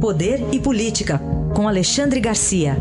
[0.00, 1.18] Poder e Política,
[1.56, 2.76] com Alexandre Garcia.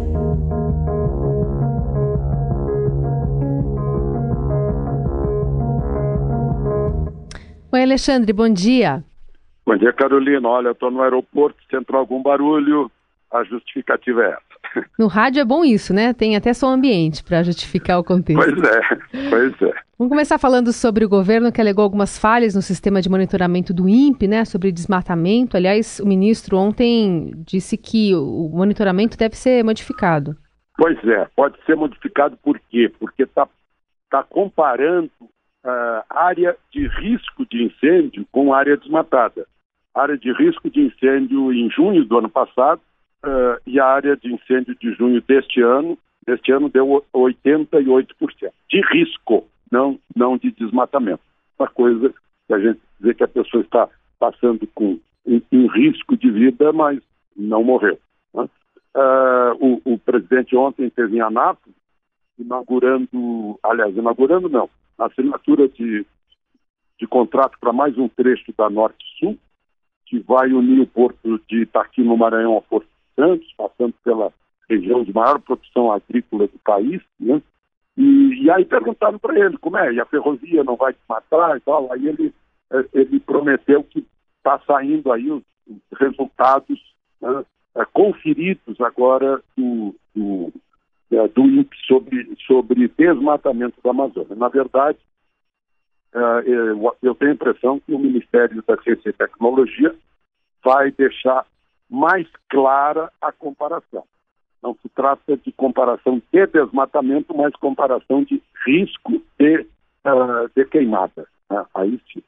[7.73, 9.03] Oi, Alexandre, bom dia.
[9.65, 10.47] Bom dia, Carolina.
[10.47, 12.91] Olha, estou no aeroporto, se entrar algum barulho,
[13.33, 14.46] a justificativa é essa.
[14.97, 16.13] No rádio é bom isso, né?
[16.13, 18.55] Tem até som ambiente para justificar o contexto.
[18.55, 19.73] Pois é, pois é.
[19.97, 23.89] Vamos começar falando sobre o governo que alegou algumas falhas no sistema de monitoramento do
[23.89, 24.45] INPE, né?
[24.45, 25.57] Sobre desmatamento.
[25.57, 30.35] Aliás, o ministro ontem disse que o monitoramento deve ser modificado.
[30.77, 32.91] Pois é, pode ser modificado por quê?
[32.99, 33.47] Porque está
[34.09, 39.47] tá comparando uh, área de risco de incêndio com área desmatada.
[39.95, 42.81] Área de risco de incêndio em junho do ano passado
[43.25, 48.51] uh, e a área de incêndio de junho deste ano, deste ano deu 88%.
[48.69, 51.21] De risco, não, não de desmatamento.
[51.57, 52.13] Uma coisa
[52.47, 56.99] que a gente dizer que a pessoa está passando com um, risco de vida, mas
[57.35, 57.97] não morreu.
[58.33, 58.49] Né?
[58.95, 61.75] Uh, o, o, presidente ontem esteve em Anápolis,
[62.39, 66.05] inaugurando, aliás, inaugurando não, assinatura de,
[66.99, 69.37] de contrato para mais um trecho da Norte-Sul,
[70.05, 74.31] que vai unir o porto de Itaqui, no Maranhão, ao Porto Santos, passando pela
[74.69, 77.41] região de maior produção agrícola do país, né?
[77.97, 81.57] E, e aí perguntaram para ele como é, e a ferrovia não vai te matar
[81.57, 81.91] e tal.
[81.91, 82.33] Aí ele,
[82.71, 84.05] eh, ele prometeu que
[84.37, 86.79] está saindo aí os, os resultados
[87.19, 87.43] né,
[87.75, 90.53] eh, conferidos agora do, do,
[91.11, 94.35] é, do INPE sobre, sobre desmatamento da Amazônia.
[94.35, 94.99] Na verdade,
[97.01, 99.93] eu tenho a impressão que o Ministério da Ciência e Tecnologia
[100.63, 101.45] vai deixar
[101.89, 104.03] mais clara a comparação.
[104.61, 109.65] Não se trata de comparação de desmatamento, mas comparação de risco de,
[110.05, 111.27] uh, de queimada.
[111.49, 111.65] Né?
[111.73, 112.21] Aí sim.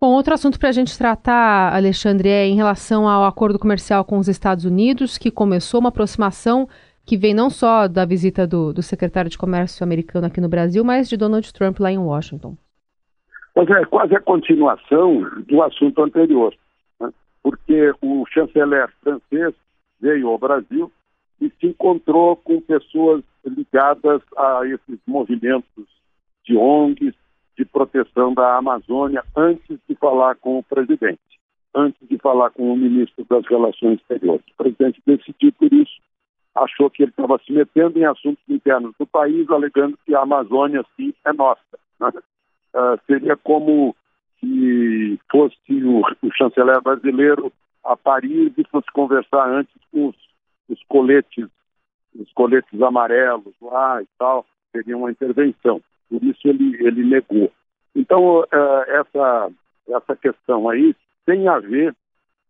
[0.00, 4.18] Bom, outro assunto para a gente tratar, Alexandre, é em relação ao acordo comercial com
[4.18, 6.68] os Estados Unidos, que começou uma aproximação
[7.06, 10.84] que vem não só da visita do, do secretário de Comércio americano aqui no Brasil,
[10.84, 12.56] mas de Donald Trump lá em Washington.
[13.54, 16.54] Pois é, quase a continuação do assunto anterior?
[17.42, 19.54] Porque o chanceler francês
[20.00, 20.90] veio ao Brasil
[21.40, 25.86] e se encontrou com pessoas ligadas a esses movimentos
[26.44, 27.14] de ONGs
[27.56, 31.20] de proteção da Amazônia antes de falar com o presidente,
[31.74, 34.44] antes de falar com o ministro das Relações Exteriores.
[34.52, 36.00] O presidente decidiu por isso
[36.54, 40.84] achou que ele estava se metendo em assuntos internos do país, alegando que a Amazônia,
[40.96, 41.60] sim, é nossa.
[41.98, 42.10] Né?
[42.74, 43.94] Uh, seria como
[44.42, 47.52] se fosse o, o, chanceler brasileiro
[47.84, 50.16] a Paris e fosse conversar antes com os,
[50.68, 51.46] os coletes,
[52.18, 55.80] os coletes amarelos lá e tal, seria uma intervenção.
[56.08, 57.50] Por isso ele, ele negou.
[57.94, 59.50] Então, uh, essa,
[59.88, 61.94] essa questão aí tem a ver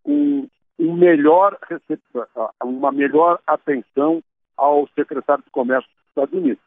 [0.02, 0.48] com
[0.78, 1.56] um melhor
[2.62, 4.22] uma melhor atenção
[4.56, 6.62] ao secretário de Comércio dos Estados Unidos.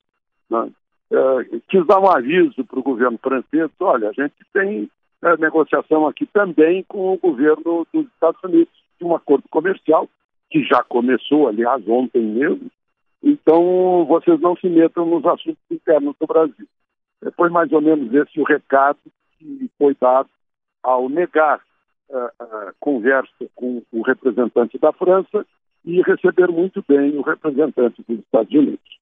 [0.50, 0.72] Né?
[1.12, 4.90] É, quis dar um aviso para o governo francês, olha, a gente tem
[5.23, 10.07] é, negociação aqui também com o governo dos Estados Unidos de um acordo comercial,
[10.49, 12.69] que já começou, aliás, ontem mesmo,
[13.23, 16.67] então vocês não se metam nos assuntos internos do Brasil.
[17.35, 18.99] Foi mais ou menos esse o recado
[19.37, 20.29] que foi dado
[20.83, 21.59] ao negar
[22.09, 25.45] uh, conversa com o representante da França
[25.83, 28.99] e receber muito bem o representante dos Estados Unidos.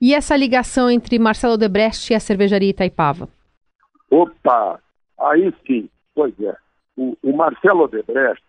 [0.00, 3.28] E essa ligação entre Marcelo Debrecht e a cervejaria Itaipava?
[4.10, 4.80] Opa,
[5.22, 6.56] aí sim, pois é.
[6.96, 8.44] O, o Marcelo Debrecht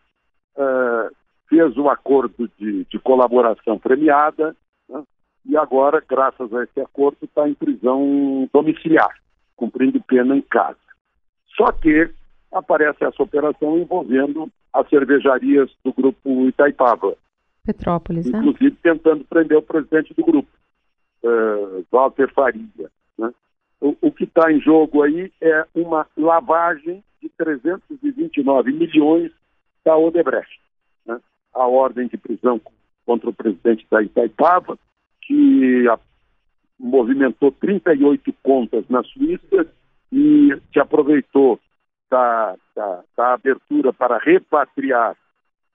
[0.57, 1.13] uh,
[1.47, 4.56] fez um acordo de, de colaboração premiada
[4.89, 5.03] né,
[5.45, 9.16] e agora, graças a esse acordo, está em prisão domiciliar,
[9.56, 10.78] cumprindo pena em casa.
[11.56, 12.09] Só que
[12.51, 17.16] aparece essa operação envolvendo as cervejarias do grupo Itaipava.
[17.66, 18.39] Petrópolis, né?
[18.39, 18.78] Inclusive né?
[18.81, 20.50] tentando prender o presidente do grupo,
[21.23, 22.89] uh, Walter Faria.
[23.17, 23.31] Né?
[23.85, 29.29] O, que está em jogo aí é uma lavagem de 329 milhões
[29.83, 30.57] da Odebrecht.
[31.06, 31.19] Né?
[31.53, 32.62] A ordem de prisão
[33.06, 34.80] contra o presidente da Itaipava,
[35.21, 36.00] que a,
[36.80, 39.68] movimentou 38 contas na Suíça
[40.09, 41.59] e que aproveitou
[42.09, 45.18] da, da, da abertura para repatriar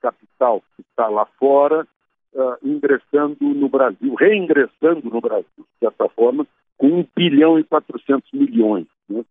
[0.00, 1.86] capital que está lá fora,
[2.32, 6.46] uh, ingressando no Brasil, reingressando no Brasil, de certa forma,
[6.78, 9.24] com 1 bilhão e 400 milhões, né?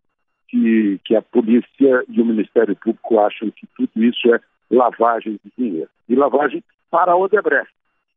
[0.48, 4.40] que, que a polícia e o Ministério Público acham que tudo isso é
[4.70, 5.90] lavagem de dinheiro.
[6.08, 7.72] E lavagem para a Odebrecht.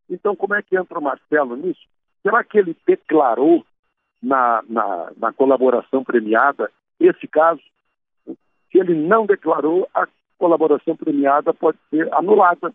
[0.09, 1.81] Então, como é que entra o Marcelo nisso?
[2.21, 3.65] Será que ele declarou
[4.21, 6.69] na, na, na colaboração premiada
[6.99, 7.61] esse caso?
[8.25, 10.07] Se ele não declarou, a
[10.37, 12.73] colaboração premiada pode ser anulada,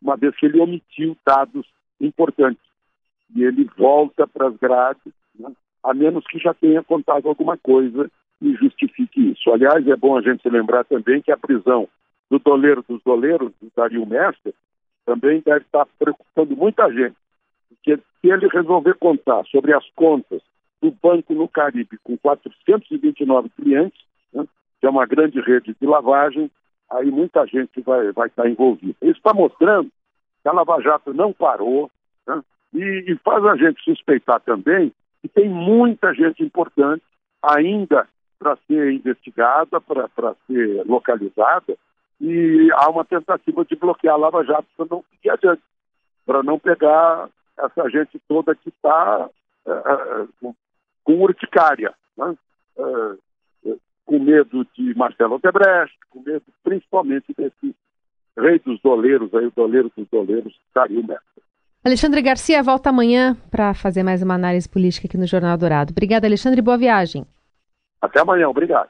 [0.00, 1.66] uma vez que ele omitiu dados
[2.00, 2.62] importantes.
[3.34, 5.12] E ele volta para as grades,
[5.86, 8.10] a menos que já tenha contado alguma coisa
[8.42, 9.50] e justifique isso.
[9.52, 11.88] Aliás, é bom a gente se lembrar também que a prisão
[12.28, 14.52] do doleiro dos doleiros, do Dario Mestre,
[15.04, 17.14] também deve estar preocupando muita gente.
[17.68, 20.42] Porque se ele resolver contar sobre as contas
[20.82, 24.00] do Banco no Caribe com 429 clientes,
[24.32, 24.44] né,
[24.80, 26.50] que é uma grande rede de lavagem,
[26.90, 28.96] aí muita gente vai, vai estar envolvida.
[29.02, 29.88] Isso está mostrando
[30.42, 31.88] que a Lava Jato não parou
[32.26, 32.42] né,
[32.74, 34.92] e, e faz a gente suspeitar também
[35.26, 37.02] que tem muita gente importante
[37.42, 38.06] ainda
[38.38, 41.76] para ser investigada, para ser localizada,
[42.20, 45.62] e há uma tentativa de bloquear a Lava Jato para não adiante,
[46.24, 47.28] para não pegar
[47.58, 49.28] essa gente toda que está
[49.66, 50.54] uh, é, é, com,
[51.04, 52.36] com urticária, né?
[52.76, 53.18] uh,
[54.04, 57.74] com medo de Marcelo Odebrecht, com medo principalmente desse
[58.38, 61.35] rei dos doleiros, aí, o doleiro dos doleiros, Dario Mestre.
[61.86, 65.92] Alexandre Garcia volta amanhã para fazer mais uma análise política aqui no Jornal Dourado.
[65.92, 67.24] Obrigada, Alexandre, boa viagem.
[68.02, 68.88] Até amanhã, obrigado.